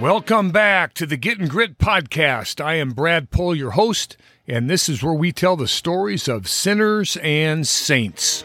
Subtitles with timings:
[0.00, 2.64] Welcome back to the Getting Grit podcast.
[2.64, 4.16] I am Brad Pohl, your host,
[4.48, 8.42] and this is where we tell the stories of sinners and saints.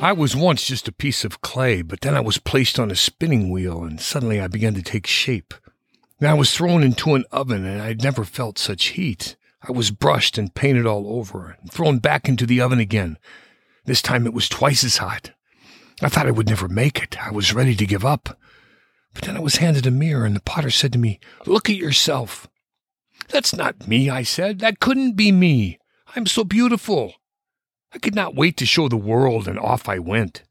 [0.00, 2.96] I was once just a piece of clay, but then I was placed on a
[2.96, 5.54] spinning wheel, and suddenly I began to take shape.
[6.18, 9.36] Then I was thrown into an oven, and I'd never felt such heat.
[9.62, 13.16] I was brushed and painted all over, and thrown back into the oven again.
[13.84, 15.30] This time it was twice as hot.
[16.02, 17.16] I thought I would never make it.
[17.24, 18.36] I was ready to give up.
[19.16, 21.76] But then I was handed a mirror, and the potter said to me, Look at
[21.76, 22.48] yourself.
[23.28, 24.58] That's not me, I said.
[24.58, 25.78] That couldn't be me.
[26.14, 27.14] I'm so beautiful.
[27.94, 30.42] I could not wait to show the world, and off I went.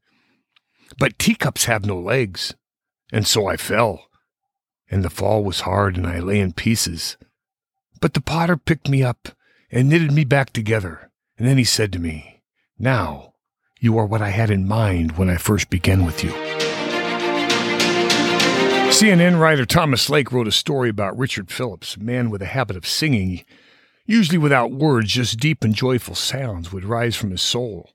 [0.98, 2.54] But teacups have no legs,
[3.12, 4.08] and so I fell.
[4.90, 7.16] And the fall was hard, and I lay in pieces.
[8.00, 9.28] But the potter picked me up
[9.70, 11.12] and knitted me back together.
[11.38, 12.42] And then he said to me,
[12.78, 13.34] Now
[13.78, 16.32] you are what I had in mind when I first began with you.
[18.96, 22.78] CNN writer Thomas Lake wrote a story about Richard Phillips, a man with a habit
[22.78, 23.44] of singing,
[24.06, 27.90] usually without words, just deep and joyful sounds would rise from his soul.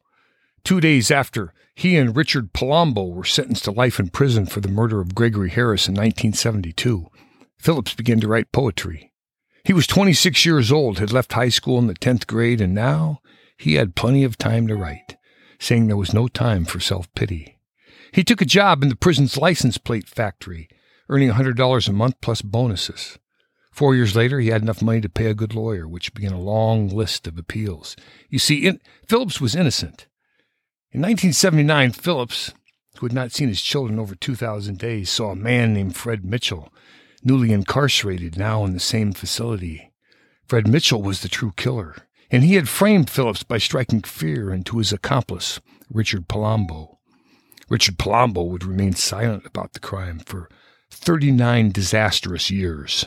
[0.63, 4.69] Two days after he and Richard Palombo were sentenced to life in prison for the
[4.69, 7.07] murder of Gregory Harris in 1972,
[7.57, 9.11] Phillips began to write poetry.
[9.63, 13.21] He was 26 years old, had left high school in the 10th grade, and now
[13.57, 15.17] he had plenty of time to write,
[15.57, 17.57] saying there was no time for self pity.
[18.11, 20.69] He took a job in the prison's license plate factory
[21.11, 23.19] earning $100 a month plus bonuses.
[23.71, 26.39] Four years later, he had enough money to pay a good lawyer, which began a
[26.39, 27.97] long list of appeals.
[28.29, 30.07] You see, in, Phillips was innocent.
[30.91, 32.53] In 1979, Phillips,
[32.97, 36.73] who had not seen his children over 2,000 days, saw a man named Fred Mitchell,
[37.23, 39.91] newly incarcerated, now in the same facility.
[40.47, 41.95] Fred Mitchell was the true killer,
[42.29, 45.59] and he had framed Phillips by striking fear into his accomplice,
[45.89, 46.99] Richard Palombo.
[47.69, 50.49] Richard Palombo would remain silent about the crime for
[50.91, 53.05] 39 disastrous years.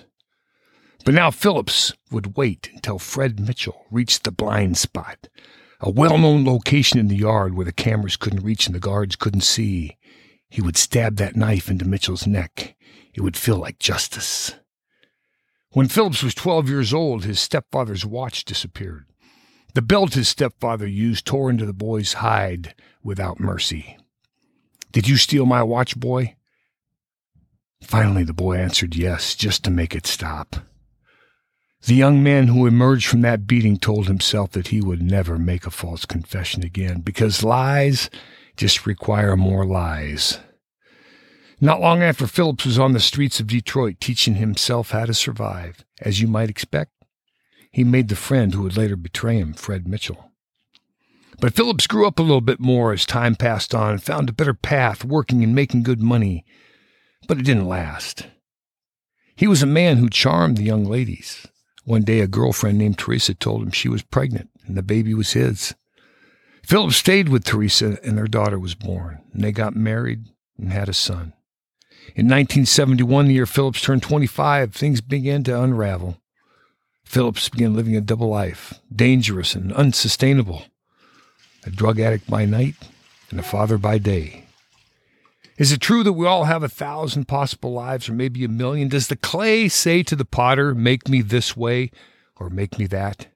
[1.05, 5.29] But now Phillips would wait until Fred Mitchell reached the blind spot,
[5.81, 9.17] a well known location in the yard where the cameras couldn't reach and the guards
[9.17, 9.97] couldn't see.
[10.49, 12.75] He would stab that knife into Mitchell's neck.
[13.13, 14.55] It would feel like justice.
[15.73, 19.07] When Phillips was 12 years old, his stepfather's watch disappeared.
[19.75, 23.99] The belt his stepfather used tore into the boy's hide without mercy.
[24.93, 26.37] Did you steal my watch, boy?
[27.85, 30.57] Finally, the boy answered yes, just to make it stop.
[31.83, 35.67] The young man who emerged from that beating told himself that he would never make
[35.67, 38.09] a false confession again because lies
[38.57, 40.41] just require more lies.
[41.61, 45.85] Not long after Phillips was on the streets of Detroit teaching himself how to survive,
[46.01, 46.91] as you might expect,
[47.71, 50.33] he made the friend who would later betray him, Fred Mitchell.
[51.39, 54.33] But Phillips grew up a little bit more as time passed on and found a
[54.33, 56.47] better path working and making good money
[57.27, 58.27] but it didn't last.
[59.37, 61.47] He was a man who charmed the young ladies.
[61.85, 65.33] One day, a girlfriend named Teresa told him she was pregnant and the baby was
[65.33, 65.75] his.
[66.63, 70.25] Philip stayed with Teresa, and their daughter was born, and they got married
[70.59, 71.35] and had a son.
[72.15, 76.21] In 1971, the year Phillips turned 25, things began to unravel.
[77.05, 80.65] Phillips began living a double life, dangerous and unsustainable.
[81.67, 82.77] A drug addict by night
[83.31, 84.47] and a father by day.
[85.57, 88.89] Is it true that we all have a thousand possible lives or maybe a million?
[88.89, 91.93] Does the clay say to the potter, make me this way
[92.37, 93.29] or make me that?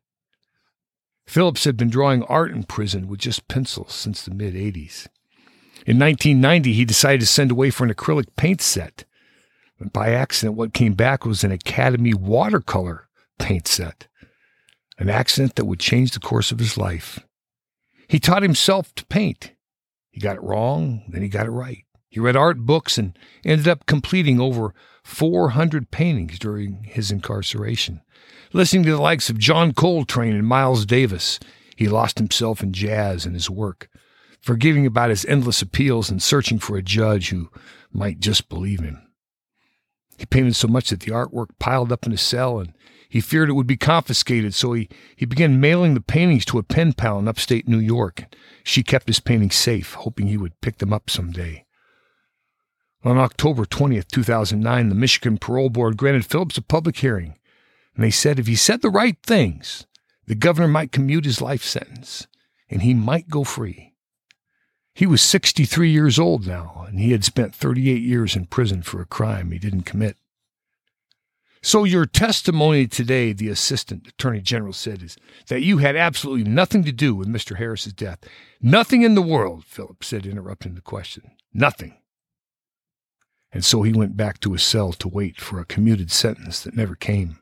[1.26, 5.06] Phillips had been drawing art in prison with just pencils since the mid 80s.
[5.86, 9.04] In 1990, he decided to send away for an acrylic paint set.
[9.78, 13.08] But by accident, what came back was an Academy watercolor
[13.38, 14.08] paint set,
[14.98, 17.20] an accident that would change the course of his life.
[18.08, 19.52] He taught himself to paint.
[20.10, 21.84] He got it wrong, then he got it right.
[22.08, 24.74] He read art books and ended up completing over
[25.04, 28.00] 400 paintings during his incarceration.
[28.52, 31.38] Listening to the likes of John Coltrane and Miles Davis,
[31.76, 33.88] he lost himself in jazz and his work,
[34.40, 37.50] forgetting about his endless appeals and searching for a judge who
[37.92, 39.02] might just believe him.
[40.16, 42.72] He painted so much that the artwork piled up in his cell and
[43.08, 46.62] he feared it would be confiscated, so he, he began mailing the paintings to a
[46.62, 48.24] pen pal in upstate New York.
[48.64, 51.64] She kept his paintings safe, hoping he would pick them up someday.
[53.04, 57.36] On October 20th, 2009, the Michigan Parole Board granted Phillips a public hearing,
[57.94, 59.86] and they said if he said the right things,
[60.26, 62.26] the governor might commute his life sentence,
[62.68, 63.94] and he might go free.
[64.94, 69.00] He was 63 years old now, and he had spent 38 years in prison for
[69.00, 70.16] a crime he didn't commit.
[71.62, 75.16] So, your testimony today, the Assistant Attorney General said, is
[75.48, 77.56] that you had absolutely nothing to do with Mr.
[77.56, 78.18] Harris's death.
[78.60, 81.30] Nothing in the world, Phillips said, interrupting the question.
[81.54, 81.96] Nothing.
[83.52, 86.76] And so he went back to his cell to wait for a commuted sentence that
[86.76, 87.38] never came.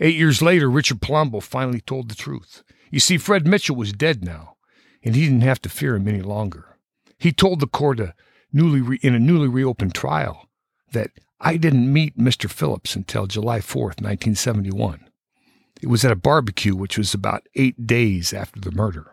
[0.00, 2.62] Eight years later, Richard Palombo finally told the truth.
[2.90, 4.56] You see, Fred Mitchell was dead now,
[5.04, 6.78] and he didn't have to fear him any longer.
[7.18, 8.14] He told the court a
[8.52, 10.48] newly re- in a newly reopened trial
[10.92, 11.10] that
[11.40, 12.50] I didn't meet Mr.
[12.50, 15.08] Phillips until July 4th, 1971.
[15.82, 19.12] It was at a barbecue, which was about eight days after the murder.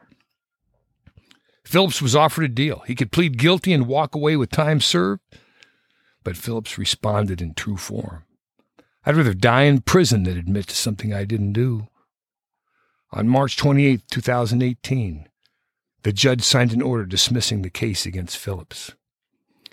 [1.66, 2.84] Phillips was offered a deal.
[2.88, 5.22] He could plead guilty and walk away with time served,
[6.24, 8.24] but Phillips responded in true form.
[9.06, 11.88] I'd rather die in prison than admit to something I didn't do.
[13.12, 15.28] On March 28, 2018,
[16.04, 18.94] the judge signed an order dismissing the case against Phillips.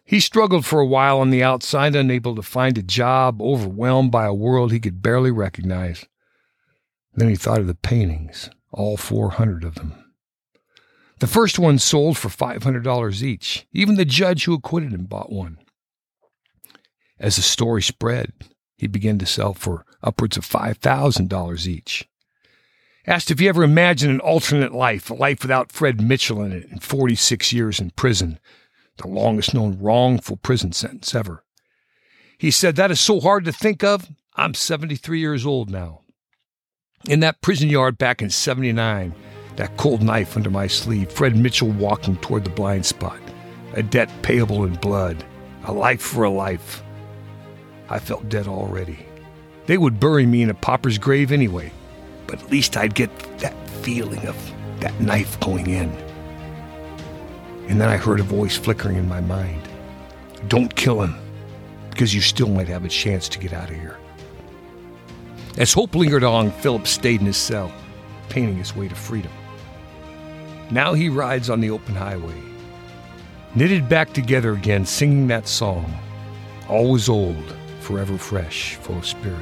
[0.04, 4.26] He struggled for a while on the outside, unable to find a job, overwhelmed by
[4.26, 6.04] a world he could barely recognize.
[7.14, 10.12] Then he thought of the paintings, all 400 of them.
[11.20, 13.66] The first one sold for $500 each.
[13.72, 15.58] Even the judge who acquitted him bought one.
[17.20, 18.32] As the story spread,
[18.78, 22.08] he began to sell for upwards of $5,000 each.
[23.06, 26.68] Asked if he ever imagined an alternate life, a life without Fred Mitchell in it,
[26.70, 28.38] and 46 years in prison,
[28.96, 31.44] the longest known wrongful prison sentence ever.
[32.38, 34.08] He said, That is so hard to think of.
[34.34, 36.00] I'm 73 years old now.
[37.06, 39.14] In that prison yard back in 79,
[39.56, 43.20] that cold knife under my sleeve, Fred Mitchell walking toward the blind spot,
[43.74, 45.22] a debt payable in blood,
[45.64, 46.82] a life for a life.
[47.90, 49.00] I felt dead already.
[49.66, 51.72] They would bury me in a pauper's grave anyway,
[52.26, 54.36] but at least I'd get that feeling of
[54.78, 55.90] that knife going in.
[57.68, 59.68] And then I heard a voice flickering in my mind
[60.48, 61.16] Don't kill him,
[61.90, 63.98] because you still might have a chance to get out of here.
[65.58, 67.72] As hope lingered on, Philip stayed in his cell,
[68.28, 69.32] painting his way to freedom.
[70.70, 72.40] Now he rides on the open highway,
[73.56, 75.92] knitted back together again, singing that song,
[76.68, 79.40] always old, forever fresh, full of spirit.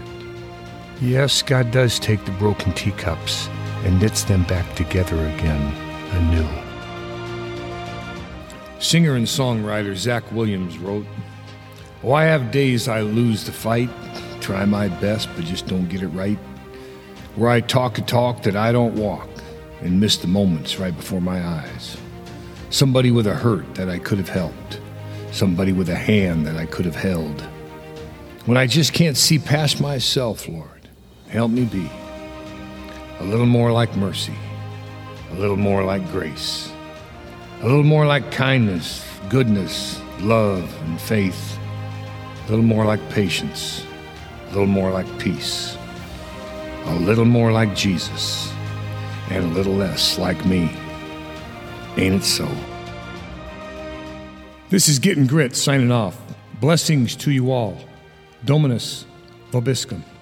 [1.00, 3.48] Yes, God does take the broken teacups
[3.84, 5.72] and knits them back together again
[6.12, 6.48] anew.
[8.80, 11.06] Singer and songwriter Zach Williams wrote,
[12.02, 13.90] Oh, I have days I lose the fight,
[14.40, 16.38] try my best, but just don't get it right.
[17.36, 19.28] Where I talk a talk that I don't walk
[19.82, 21.96] and miss the moments right before my eyes.
[22.70, 24.80] Somebody with a hurt that I could have helped.
[25.32, 27.46] Somebody with a hand that I could have held.
[28.48, 30.88] When I just can't see past myself, Lord,
[31.28, 31.86] help me be
[33.20, 34.32] a little more like mercy,
[35.32, 36.72] a little more like grace,
[37.60, 41.58] a little more like kindness, goodness, love, and faith,
[42.46, 43.84] a little more like patience,
[44.46, 45.76] a little more like peace,
[46.84, 48.50] a little more like Jesus
[49.28, 50.74] and a little less like me.
[51.98, 52.48] Ain't it so?
[54.70, 56.18] This is Getting Grit signing off.
[56.62, 57.76] Blessings to you all.
[58.42, 59.06] Dominus
[59.52, 60.17] Vobiscum.